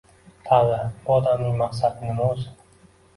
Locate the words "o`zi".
2.31-2.47